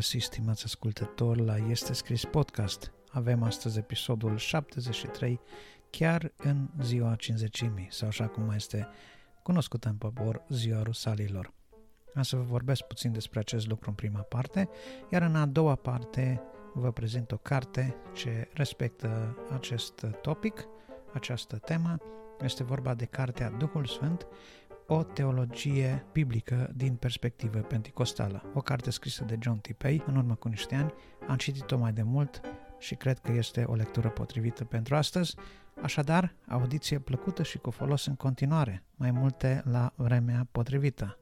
[0.00, 2.92] Bine v-am găsit, stimați ascultători, la Este Scris Podcast.
[3.10, 5.40] Avem astăzi episodul 73,
[5.90, 8.88] chiar în ziua cinzecimii, sau așa cum mai este
[9.42, 11.52] cunoscută în popor, ziua rusalilor.
[12.14, 14.68] Am să vă vorbesc puțin despre acest lucru în prima parte,
[15.10, 16.42] iar în a doua parte
[16.74, 20.66] vă prezint o carte ce respectă acest topic,
[21.12, 21.96] această temă.
[22.40, 24.26] Este vorba de cartea Duhul Sfânt,
[24.92, 28.42] o teologie biblică din perspectivă penticostală.
[28.54, 30.92] O carte scrisă de John Tipei în urmă cu niște ani.
[31.28, 32.40] Am citit-o mai de mult
[32.78, 35.36] și cred că este o lectură potrivită pentru astăzi.
[35.82, 41.18] Așadar, audiție plăcută și cu folos în continuare, mai multe la vremea potrivită.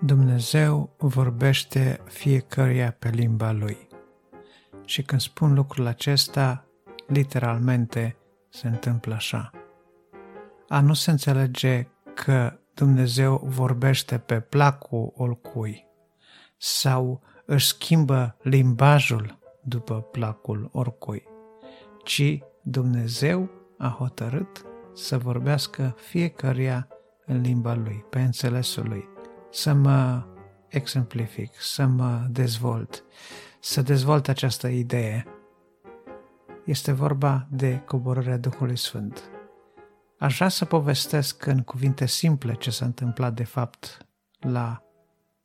[0.00, 3.88] Dumnezeu vorbește fiecăruia pe limba lui.
[4.84, 6.64] Și când spun lucrul acesta,
[7.06, 8.16] literalmente
[8.48, 9.50] se întâmplă așa.
[10.68, 15.86] A nu se înțelege că Dumnezeu vorbește pe placul oricui
[16.56, 21.22] sau își schimbă limbajul după placul oricui,
[22.04, 26.88] ci Dumnezeu a hotărât să vorbească fiecăruia
[27.26, 29.08] în limba lui, pe înțelesul lui
[29.50, 30.26] să mă
[30.68, 33.04] exemplific, să mă dezvolt,
[33.60, 35.26] să dezvolt această idee.
[36.64, 39.22] Este vorba de coborârea Duhului Sfânt.
[40.18, 44.06] Aș vrea să povestesc în cuvinte simple ce s-a întâmplat de fapt
[44.38, 44.82] la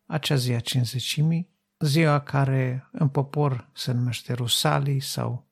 [0.05, 1.49] acea zi a cinzecimii,
[1.79, 5.45] ziua care în popor se numește Rusalii sau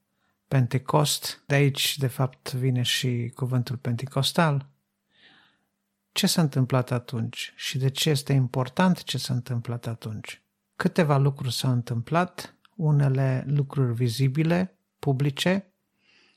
[0.48, 1.44] Pentecost.
[1.46, 4.70] De aici, de fapt, vine și cuvântul pentecostal,
[6.12, 10.42] ce s-a întâmplat atunci și de ce este important ce s-a întâmplat atunci.
[10.76, 15.74] Câteva lucruri s-au întâmplat, unele lucruri vizibile, publice,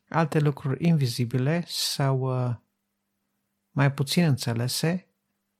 [0.09, 2.55] alte lucruri invizibile sau uh,
[3.71, 5.09] mai puțin înțelese,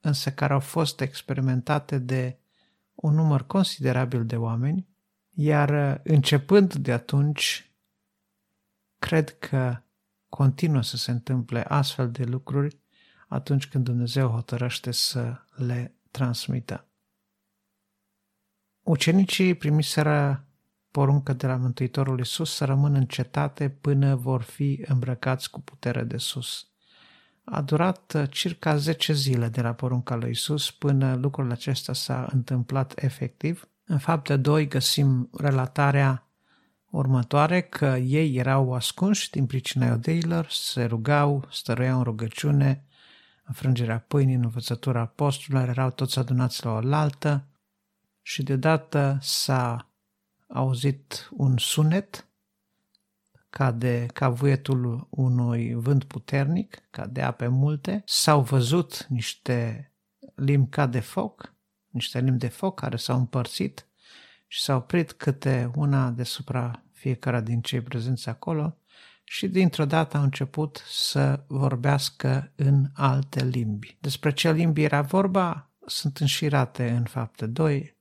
[0.01, 2.39] însă care au fost experimentate de
[2.95, 4.89] un număr considerabil de oameni,
[5.31, 7.71] iar uh, începând de atunci,
[8.99, 9.83] cred că
[10.29, 12.83] continuă să se întâmple astfel de lucruri
[13.35, 16.89] atunci când Dumnezeu hotărăște să le transmită.
[18.83, 20.47] Ucenicii primiseră
[20.91, 26.03] poruncă de la Mântuitorul Iisus să rămână în cetate până vor fi îmbrăcați cu putere
[26.03, 26.69] de sus.
[27.45, 32.93] A durat circa 10 zile de la porunca lui Iisus până lucrul acesta s-a întâmplat
[32.97, 33.69] efectiv.
[33.85, 36.29] În fapte 2 găsim relatarea
[36.91, 42.85] următoare că ei erau ascunși din pricina iudeilor, se rugau, stăruiau în rugăciune,
[43.45, 47.47] înfrângerea pâinii, în învățătura apostolilor, erau toți adunați la oaltă
[48.23, 49.89] și deodată s-a
[50.49, 52.29] auzit un sunet
[53.51, 59.91] ca de ca vuietul unui vânt puternic, ca de ape multe, s-au văzut niște
[60.35, 61.55] limbi ca de foc,
[61.89, 63.87] niște limbi de foc care s-au împărțit
[64.47, 68.79] și s-au oprit câte una deasupra fiecare din cei prezenți acolo
[69.25, 73.97] și dintr-o dată au început să vorbească în alte limbi.
[74.01, 77.97] Despre ce limbi era vorba sunt înșirate în fapte 2,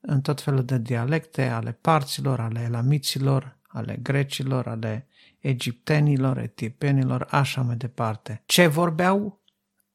[0.00, 7.62] în tot felul de dialecte ale parților, ale elamiților, ale grecilor, ale egiptenilor, etiopenilor, așa
[7.62, 8.42] mai departe.
[8.46, 9.42] Ce vorbeau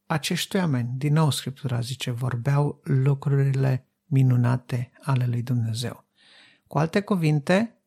[0.06, 0.90] acești oameni?
[0.98, 6.06] Din nou Scriptura zice, vorbeau lucrurile minunate ale lui Dumnezeu.
[6.68, 7.79] Cu alte cuvinte,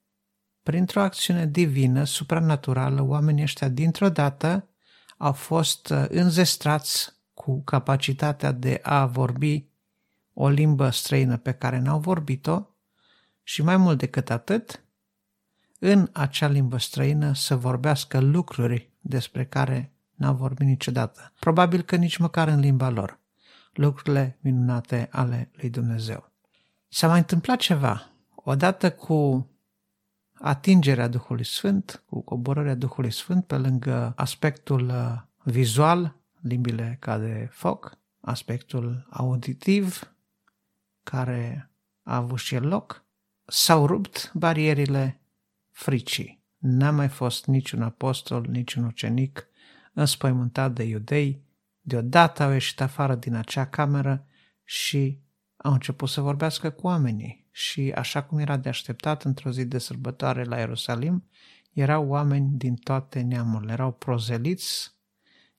[0.63, 4.69] printr-o acțiune divină, supranaturală, oamenii ăștia dintr-o dată
[5.17, 9.67] au fost uh, înzestrați cu capacitatea de a vorbi
[10.33, 12.67] o limbă străină pe care n-au vorbit-o
[13.43, 14.85] și mai mult decât atât,
[15.79, 21.33] în acea limbă străină să vorbească lucruri despre care n-au vorbit niciodată.
[21.39, 23.21] Probabil că nici măcar în limba lor.
[23.73, 26.31] Lucrurile minunate ale lui Dumnezeu.
[26.89, 28.11] S-a mai întâmplat ceva.
[28.35, 29.47] Odată cu
[30.43, 37.49] atingerea Duhului Sfânt, cu coborârea Duhului Sfânt pe lângă aspectul uh, vizual, limbile ca de
[37.51, 40.15] foc, aspectul auditiv,
[41.03, 41.71] care
[42.03, 43.05] a avut și el loc,
[43.45, 45.21] s-au rupt barierile
[45.71, 46.43] fricii.
[46.59, 49.47] N-a mai fost niciun apostol, niciun ucenic
[49.93, 51.43] înspăimântat de iudei,
[51.81, 54.27] deodată au ieșit afară din acea cameră
[54.65, 55.19] și
[55.57, 59.79] au început să vorbească cu oamenii și, așa cum era de așteptat într-o zi de
[59.79, 61.25] sărbătoare la Ierusalim,
[61.73, 64.93] erau oameni din toate neamurile, erau prozeliți,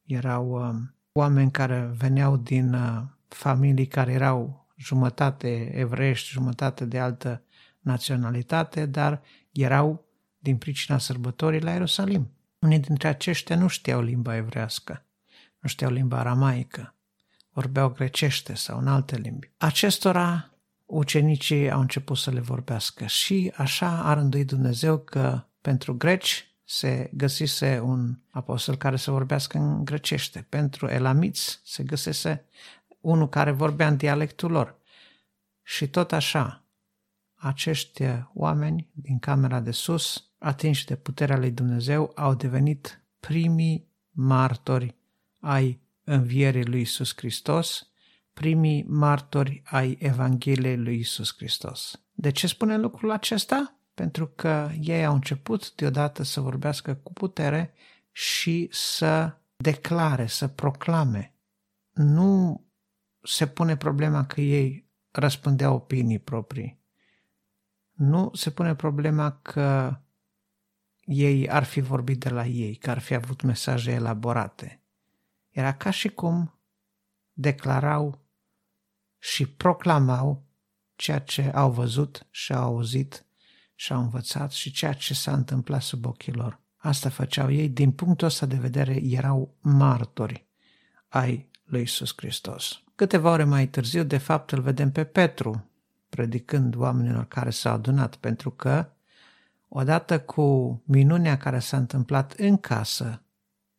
[0.03, 0.75] erau uh,
[1.11, 7.43] oameni care veneau din uh, familii care erau jumătate evreiești, jumătate de altă
[7.79, 10.05] naționalitate, dar erau
[10.39, 12.31] din pricina sărbătorii la Ierusalim.
[12.59, 15.05] Unii dintre aceștia nu știau limba evrească,
[15.59, 16.95] nu știau limba aramaică,
[17.51, 19.51] vorbeau grecește sau în alte limbi.
[19.57, 20.52] Acestora
[20.93, 27.09] ucenicii au început să le vorbească și așa a rânduit Dumnezeu că pentru greci se
[27.13, 30.45] găsise un apostol care să vorbească în grecește.
[30.49, 32.45] Pentru elamiți se găsese
[33.01, 34.77] unul care vorbea în dialectul lor.
[35.63, 36.63] Și tot așa,
[37.35, 38.03] acești
[38.33, 44.95] oameni din camera de sus, atinși de puterea lui Dumnezeu, au devenit primii martori
[45.39, 47.92] ai învierii lui Isus Hristos,
[48.33, 52.01] primii martori ai Evangheliei lui Isus Hristos.
[52.11, 53.77] De ce spune lucrul acesta?
[53.93, 57.73] Pentru că ei au început deodată să vorbească cu putere
[58.11, 61.33] și să declare, să proclame.
[61.93, 62.65] Nu
[63.23, 66.81] se pune problema că ei răspundeau opinii proprii.
[67.91, 69.97] Nu se pune problema că
[71.05, 74.81] ei ar fi vorbit de la ei, că ar fi avut mesaje elaborate.
[75.49, 76.59] Era ca și cum
[77.33, 78.22] declarau
[79.23, 80.43] și proclamau
[80.95, 83.25] ceea ce au văzut și au auzit
[83.75, 86.59] și au învățat și ceea ce s-a întâmplat sub ochii lor.
[86.75, 90.45] Asta făceau ei, din punctul ăsta de vedere, erau martori
[91.07, 92.81] ai lui Isus Hristos.
[92.95, 95.69] Câteva ore mai târziu, de fapt, îl vedem pe Petru
[96.09, 98.89] predicând oamenilor care s-au adunat, pentru că,
[99.67, 103.21] odată cu minunea care s-a întâmplat în casă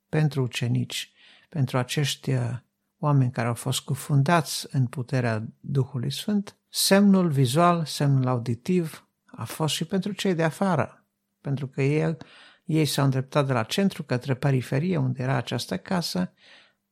[0.08, 1.12] pentru ucenici,
[1.49, 2.58] pentru acești uh,
[3.04, 9.74] oameni care au fost cufundați în puterea Duhului Sfânt, semnul vizual, semnul auditiv a fost
[9.74, 11.06] și pentru cei de afară,
[11.40, 12.16] pentru că ei,
[12.64, 16.32] ei s-au îndreptat de la centru către periferie unde era această casă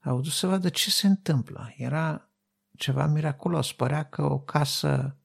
[0.01, 1.75] au dus să vadă ce se întâmplă.
[1.77, 2.31] Era
[2.77, 3.73] ceva miraculos.
[3.73, 5.17] Părea că o casă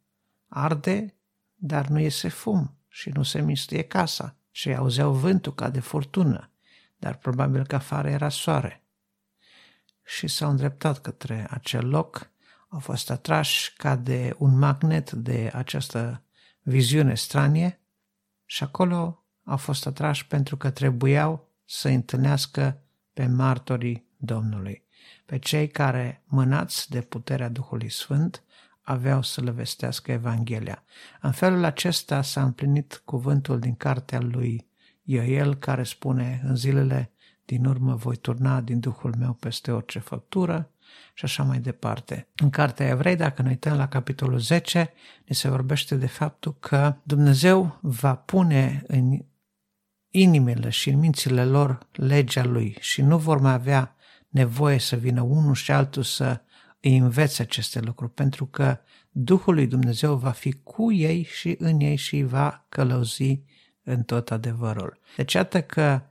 [0.48, 1.16] arde,
[1.54, 4.36] dar nu iese fum și nu se mistuie casa.
[4.52, 6.52] Și auzeau vântul ca de furtună,
[6.98, 8.87] dar probabil că afară era soare.
[10.08, 12.32] Și s-au îndreptat către acel loc,
[12.68, 16.24] au fost atrași ca de un magnet de această
[16.62, 17.80] viziune stranie
[18.46, 22.82] și acolo au fost atrași pentru că trebuiau să întâlnească
[23.14, 24.84] pe martorii Domnului.
[25.26, 28.44] Pe cei care, mânați de puterea Duhului Sfânt,
[28.82, 30.84] aveau să le vestească Evanghelia.
[31.22, 34.68] În felul acesta s-a împlinit cuvântul din cartea lui
[35.04, 37.12] Ioel, care spune, în zilele
[37.48, 40.70] din urmă voi turna din Duhul meu peste orice făptură
[41.14, 42.28] și așa mai departe.
[42.36, 44.94] În cartea Evrei, dacă ne uităm la capitolul 10,
[45.26, 49.20] ne se vorbește de faptul că Dumnezeu va pune în
[50.10, 53.96] inimile și în mințile lor legea lui și nu vor mai avea
[54.28, 56.42] nevoie să vină unul și altul să
[56.82, 58.80] îi învețe aceste lucruri, pentru că
[59.12, 63.42] Duhul lui Dumnezeu va fi cu ei și în ei și îi va călăuzi
[63.84, 65.00] în tot adevărul.
[65.16, 66.02] Deci iată că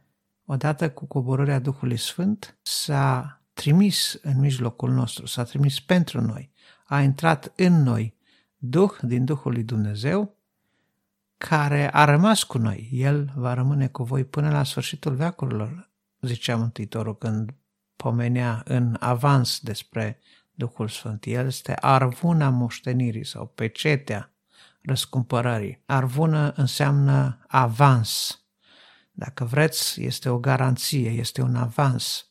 [0.46, 6.50] odată cu coborârea Duhului Sfânt s-a trimis în mijlocul nostru, s-a trimis pentru noi,
[6.84, 8.16] a intrat în noi
[8.56, 10.36] Duh din Duhul lui Dumnezeu,
[11.38, 12.88] care a rămas cu noi.
[12.92, 17.54] El va rămâne cu voi până la sfârșitul veacurilor, zicea Mântuitorul când
[17.96, 20.18] pomenea în avans despre
[20.54, 21.24] Duhul Sfânt.
[21.24, 24.32] El este arvuna moștenirii sau pecetea
[24.82, 25.82] răscumpărării.
[25.86, 28.40] Arvună înseamnă avans.
[29.18, 32.26] Dacă vreți, este o garanție, este un avans.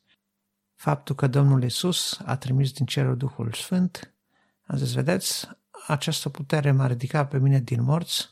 [0.76, 4.14] Faptul că Domnul Isus a trimis din cerul Duhul Sfânt,
[4.62, 5.50] a zis, vedeți,
[5.88, 8.30] această putere m-a ridicat pe mine din morți,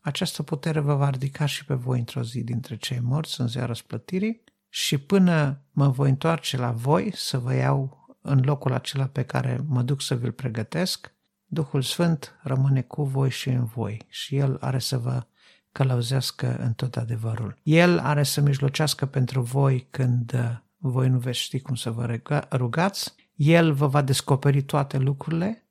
[0.00, 3.66] această putere vă va ridica și pe voi într-o zi dintre cei morți în ziua
[3.66, 9.22] răsplătirii și până mă voi întoarce la voi să vă iau în locul acela pe
[9.22, 11.12] care mă duc să vi-l pregătesc,
[11.44, 15.26] Duhul Sfânt rămâne cu voi și în voi și El are să vă
[15.72, 17.58] călăuzească în tot adevărul.
[17.62, 22.18] El are să mijlocească pentru voi când uh, voi nu veți ști cum să vă
[22.50, 25.68] rugați, El vă va descoperi toate lucrurile,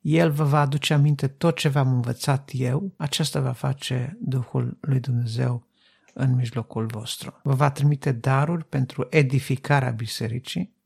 [0.00, 5.00] El vă va aduce aminte tot ce v-am învățat eu, aceasta va face Duhul lui
[5.00, 5.66] Dumnezeu
[6.14, 7.40] în mijlocul vostru.
[7.42, 10.76] Vă va trimite daruri pentru edificarea bisericii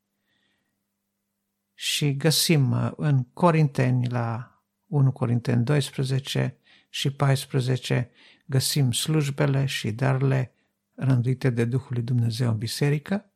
[1.74, 4.56] și găsim uh, în Corinteni la
[4.86, 6.56] 1 Corinteni 12
[6.94, 8.10] și 14
[8.46, 10.52] găsim slujbele și darurile
[10.94, 13.30] rânduite de Duhul lui Dumnezeu în biserică.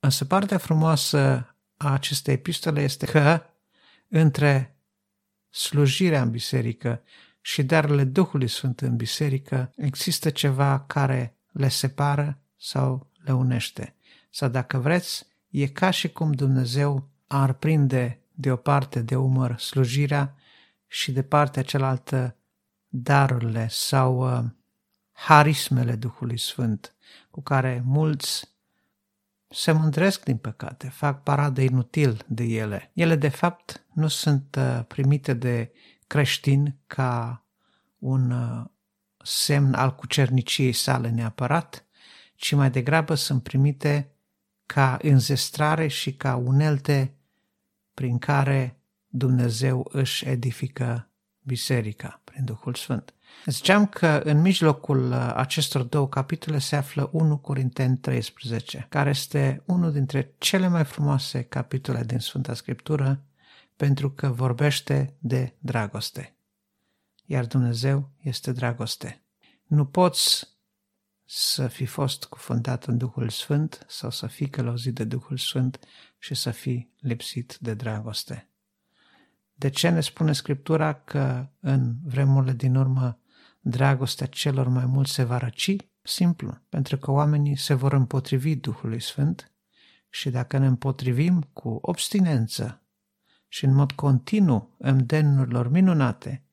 [0.00, 1.18] Însă partea frumoasă
[1.76, 3.42] a acestei epistole este că
[4.08, 4.76] între
[5.50, 7.02] slujirea în biserică
[7.40, 13.94] și darurile Duhului Sfânt în biserică, există ceva care le separă sau le unește.
[14.30, 19.58] Sau dacă vreți, e ca și cum Dumnezeu ar prinde de o parte de umăr
[19.58, 20.34] slujirea
[20.86, 22.36] și de partea cealaltă
[22.88, 24.44] darurile sau uh,
[25.12, 26.94] harismele Duhului Sfânt,
[27.30, 28.54] cu care mulți
[29.48, 32.90] se mândresc din păcate, fac paradă inutil de ele.
[32.94, 35.72] Ele, de fapt, nu sunt uh, primite de
[36.06, 37.44] creștini ca
[37.98, 38.64] un uh,
[39.22, 41.84] semn al cucerniciei sale neapărat,
[42.34, 44.10] ci mai degrabă sunt primite
[44.66, 47.14] ca înzestrare și ca unelte
[47.94, 51.08] prin care Dumnezeu își edifică
[51.46, 53.14] biserica prin Duhul Sfânt.
[53.46, 59.62] Ziceam că în mijlocul uh, acestor două capitole se află 1 Corinteni 13, care este
[59.66, 63.24] unul dintre cele mai frumoase capitole din Sfânta Scriptură,
[63.76, 66.36] pentru că vorbește de dragoste.
[67.24, 69.22] Iar Dumnezeu este dragoste.
[69.66, 70.56] Nu poți
[71.24, 75.78] să fi fost cufundat în Duhul Sfânt sau să fii călăuzit de Duhul Sfânt
[76.18, 78.50] și să fii lipsit de dragoste.
[79.58, 83.18] De ce ne spune Scriptura că în vremurile din urmă
[83.60, 85.76] dragostea celor mai mulți se va răci?
[86.02, 89.52] Simplu, pentru că oamenii se vor împotrivi Duhului Sfânt
[90.08, 92.82] și dacă ne împotrivim cu obstinență
[93.48, 96.44] și în mod continuu îndemnurilor minunate,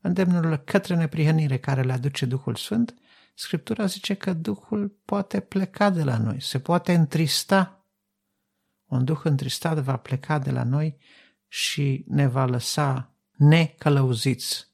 [0.00, 2.94] îndemnurilor către neprihănire care le aduce Duhul Sfânt,
[3.34, 7.86] Scriptura zice că Duhul poate pleca de la noi, se poate întrista.
[8.86, 10.98] Un Duh întristat va pleca de la noi
[11.48, 14.68] și ne va lăsa necălăuziți,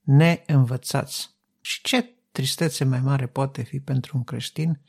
[0.00, 1.30] neînvățați.
[1.60, 4.80] Și ce tristețe mai mare poate fi pentru un creștin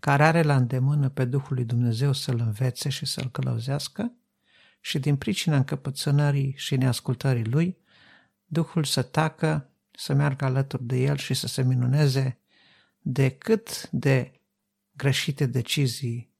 [0.00, 4.12] care are la îndemână pe Duhul lui Dumnezeu să-l învețe și să-l călăuzească
[4.80, 7.78] și din pricina încăpățânării și neascultării lui,
[8.44, 12.38] Duhul să tacă, să meargă alături de el și să se minuneze
[12.98, 14.40] de cât de
[14.92, 16.34] greșite decizii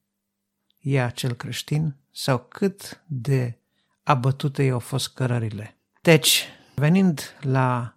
[0.78, 3.58] ia acel creștin sau cât de
[4.06, 5.76] abătute i-au fost cărările.
[6.02, 6.44] Deci,
[6.74, 7.96] venind la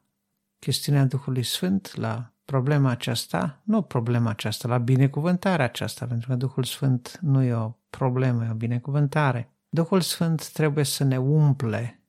[0.60, 6.64] chestiunea Duhului Sfânt, la problema aceasta, nu problema aceasta, la binecuvântarea aceasta, pentru că Duhul
[6.64, 9.54] Sfânt nu e o problemă, e o binecuvântare.
[9.70, 12.04] Duhul Sfânt trebuie să ne umple,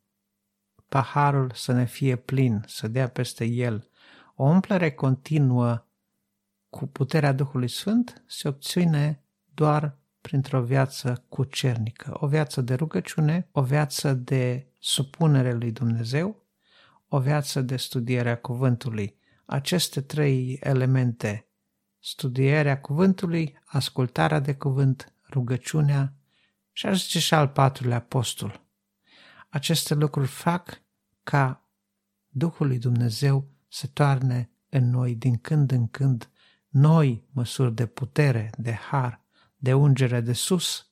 [0.88, 3.88] paharul să ne fie plin, să dea peste el.
[4.34, 5.86] O umplere continuă
[6.70, 9.22] cu puterea Duhului Sfânt se obține
[9.54, 16.46] doar printr-o viață cucernică, o viață de rugăciune, o viață de supunere lui Dumnezeu,
[17.08, 19.18] o viață de studiere a cuvântului.
[19.44, 21.48] Aceste trei elemente,
[21.98, 26.14] studierea cuvântului, ascultarea de cuvânt, rugăciunea
[26.72, 28.64] și aș zice și al patrulea apostol.
[29.48, 30.82] Aceste lucruri fac
[31.22, 31.64] ca
[32.28, 36.30] Duhul lui Dumnezeu să toarne în noi din când în când
[36.68, 39.20] noi măsuri de putere, de har,
[39.60, 40.90] de ungere de sus,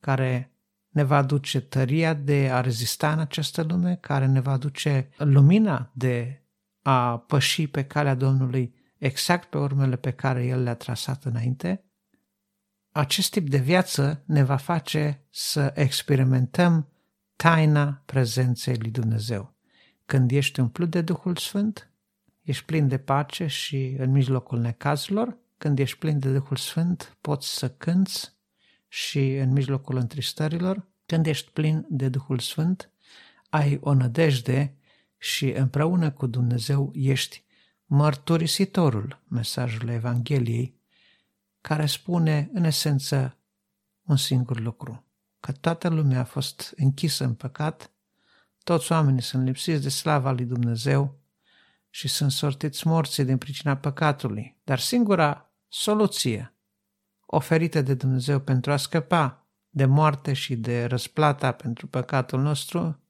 [0.00, 0.50] care
[0.88, 5.90] ne va aduce tăria de a rezista în această lume, care ne va aduce lumina
[5.94, 6.42] de
[6.82, 11.84] a păși pe calea Domnului exact pe urmele pe care El le-a trasat înainte,
[12.90, 16.88] acest tip de viață ne va face să experimentăm
[17.36, 19.54] taina prezenței lui Dumnezeu.
[20.04, 21.90] Când ești umplut de Duhul Sfânt,
[22.42, 27.56] ești plin de pace și în mijlocul necazurilor, când ești plin de Duhul Sfânt, poți
[27.56, 28.36] să cânți
[28.88, 32.90] și în mijlocul întristărilor, când ești plin de Duhul Sfânt,
[33.48, 34.76] ai o nădejde
[35.18, 37.44] și împreună cu Dumnezeu ești
[37.84, 40.80] mărturisitorul mesajului Evangheliei,
[41.60, 43.38] care spune în esență
[44.02, 45.04] un singur lucru,
[45.40, 47.90] că toată lumea a fost închisă în păcat,
[48.64, 51.20] toți oamenii sunt lipsiți de slava lui Dumnezeu
[51.90, 54.56] și sunt sortiți morții din pricina păcatului.
[54.64, 56.54] Dar singura soluție
[57.26, 63.00] oferită de Dumnezeu pentru a scăpa de moarte și de răsplata pentru păcatul nostru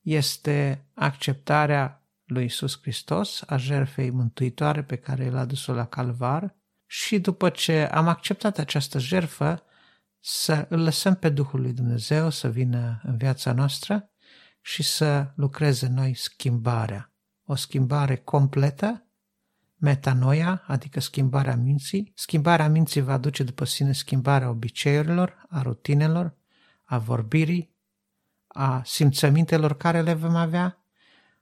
[0.00, 6.56] este acceptarea lui Isus Hristos, a jertfei mântuitoare pe care El a dus-o la calvar.
[6.86, 9.62] Și după ce am acceptat această jertfă,
[10.20, 14.10] să îl lăsăm pe Duhul lui Dumnezeu să vină în viața noastră
[14.60, 17.12] și să lucreze noi schimbarea.
[17.44, 19.07] O schimbare completă,
[19.78, 22.12] metanoia, adică schimbarea minții.
[22.14, 26.34] Schimbarea minții va aduce după sine schimbarea obiceiurilor, a rutinelor,
[26.84, 27.70] a vorbirii,
[28.46, 30.82] a simțămintelor care le vom avea,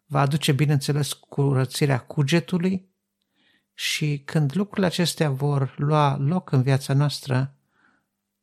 [0.06, 2.88] va aduce, bineînțeles, curățirea cugetului
[3.74, 7.54] și când lucrurile acestea vor lua loc în viața noastră,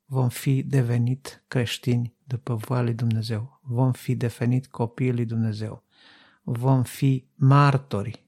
[0.06, 3.60] vom fi devenit creștini după voia lui Dumnezeu.
[3.62, 5.84] Vom fi devenit copiii lui Dumnezeu
[6.44, 8.23] vom fi martori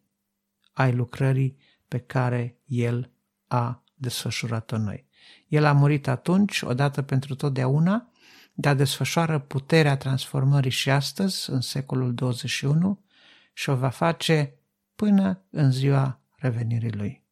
[0.76, 3.12] ai lucrării pe care El
[3.48, 5.08] a desfășurat-o noi.
[5.48, 8.12] El a murit atunci, odată pentru totdeauna,
[8.54, 13.04] dar desfășoară puterea transformării și astăzi, în secolul 21,
[13.54, 14.60] și o va face
[14.96, 17.24] până în ziua revenirii Lui.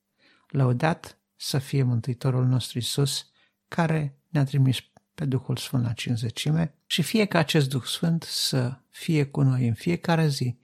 [0.47, 3.27] Lăudat să fie Mântuitorul nostru Isus,
[3.67, 4.77] care ne-a trimis
[5.15, 9.67] pe Duhul Sfânt la cinzecime și fie ca acest Duh Sfânt să fie cu noi
[9.67, 10.57] în fiecare zi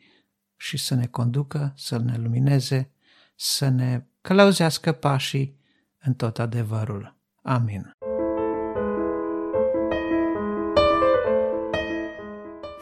[0.62, 2.92] și să ne conducă, să ne lumineze,
[3.36, 5.60] să ne călăuzească pașii
[6.00, 7.18] în tot adevărul.
[7.42, 7.96] Amin.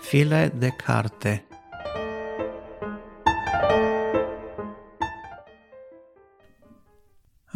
[0.02, 1.48] File de carte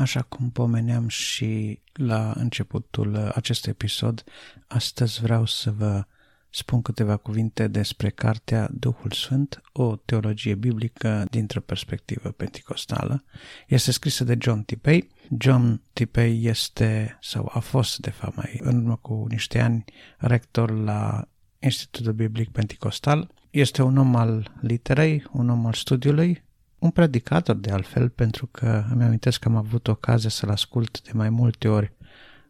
[0.01, 4.23] Așa cum pomeneam și la începutul acestui episod,
[4.67, 6.05] astăzi vreau să vă
[6.51, 13.23] spun câteva cuvinte despre cartea Duhul Sfânt, o teologie biblică dintr-o perspectivă penticostală.
[13.67, 15.09] Este scrisă de John Tipei.
[15.39, 19.83] John Tipei este, sau a fost de fapt mai în urmă cu niște ani,
[20.17, 21.27] rector la
[21.59, 23.31] Institutul Biblic Penticostal.
[23.49, 26.43] Este un om al literei, un om al studiului,
[26.79, 31.11] un predicator de altfel, pentru că îmi amintesc că am avut ocazia să-l ascult de
[31.13, 31.93] mai multe ori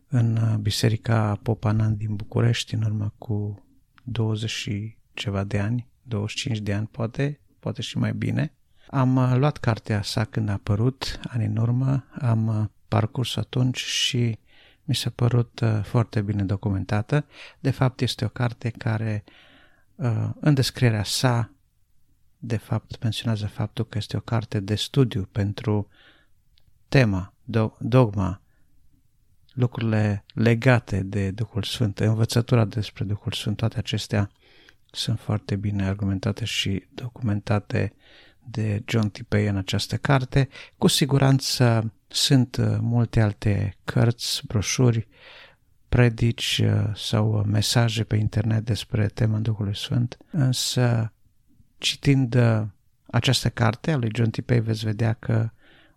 [0.07, 3.63] în Biserica Popanan din București, în urmă cu
[4.03, 8.53] 20 și ceva de ani, 25 de ani poate, poate și mai bine.
[8.87, 13.77] Am uh, luat cartea sa când a apărut, ani în urmă, am uh, parcurs atunci
[13.77, 14.39] și
[14.83, 17.25] mi s-a părut uh, foarte bine documentată.
[17.59, 19.23] De fapt, este o carte care,
[20.39, 21.51] în descrierea sa,
[22.37, 25.87] de fapt, menționează faptul că este o carte de studiu pentru
[26.87, 27.33] tema,
[27.77, 28.40] dogma,
[29.53, 34.31] lucrurile legate de Duhul Sfânt, învățătura despre Duhul Sfânt, toate acestea
[34.91, 37.93] sunt foarte bine argumentate și documentate
[38.43, 40.49] de John Tipei în această carte.
[40.77, 45.07] Cu siguranță sunt uh, multe alte cărți, broșuri,
[45.89, 51.13] predici uh, sau mesaje pe internet despre tema Duhului Sfânt, însă
[51.77, 52.61] citind uh,
[53.05, 55.49] această carte a lui John Tipei veți vedea că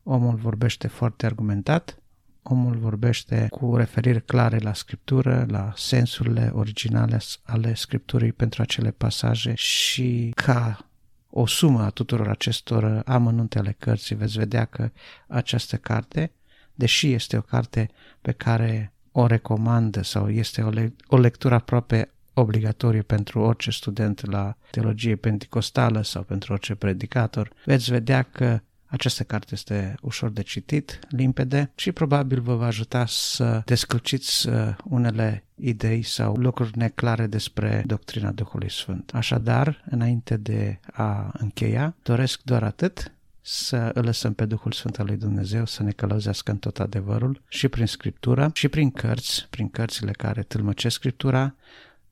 [0.03, 1.99] omul vorbește foarte argumentat,
[2.45, 9.55] omul vorbește cu referiri clare la scriptură, la sensurile originale ale scripturii pentru acele pasaje
[9.55, 10.89] și ca
[11.31, 14.91] o sumă a tuturor acestor amănunte ale cărții veți vedea că
[15.27, 16.33] această carte,
[16.75, 22.11] deși este o carte pe care o recomandă sau este o, le- o lectură aproape
[22.35, 28.61] obligatorie pentru orice student la teologie pentecostală sau pentru orice predicator, veți vedea că
[28.95, 34.75] această carte este ușor de citit, limpede și probabil vă va ajuta să descălciți uh,
[34.85, 39.11] unele idei sau lucruri neclare despre doctrina Duhului Sfânt.
[39.15, 45.07] Așadar, înainte de a încheia, doresc doar atât, să îl lăsăm pe Duhul Sfânt al
[45.07, 49.69] lui Dumnezeu să ne călăuzească în tot adevărul și prin Scriptura și prin cărți, prin
[49.69, 51.55] cărțile care tâlmăcesc Scriptura,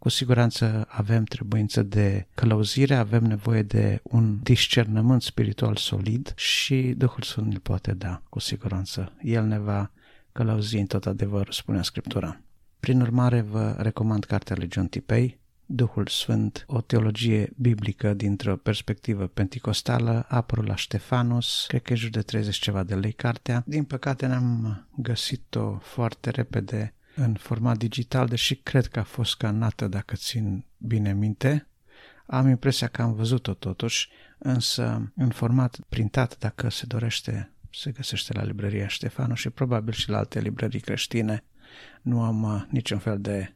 [0.02, 7.22] cu siguranță avem trebuință de călăuzire, avem nevoie de un discernământ spiritual solid și Duhul
[7.22, 9.12] Sfânt îl poate da, cu siguranță.
[9.20, 9.90] El ne va
[10.32, 12.40] călăuzi în tot adevărul, spune Scriptura.
[12.80, 19.26] Prin urmare, vă recomand cartea lui John Tipei, Duhul Sfânt, o teologie biblică dintr-o perspectivă
[19.26, 23.62] penticostală, apărul la Ștefanus, cred că e jur de 30 ceva de lei cartea.
[23.66, 29.88] Din păcate n-am găsit-o foarte repede în format digital, deși cred că a fost scanată,
[29.88, 31.66] dacă țin bine minte.
[32.26, 38.32] Am impresia că am văzut-o totuși, însă în format printat, dacă se dorește, se găsește
[38.32, 41.44] la librăria Ștefanu și probabil și la alte librării creștine.
[42.02, 43.54] Nu am uh, niciun fel de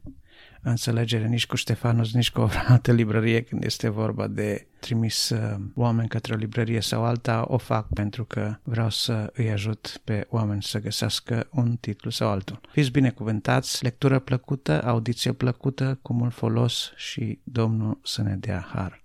[0.69, 5.57] înțelegere nici cu Ștefanus, nici cu o altă librărie când este vorba de trimis uh,
[5.75, 10.27] oameni către o librărie sau alta, o fac pentru că vreau să îi ajut pe
[10.29, 12.61] oameni să găsească un titlu sau altul.
[12.71, 19.05] Fiți binecuvântați, lectură plăcută, audiție plăcută, cu mult folos și Domnul să ne dea har.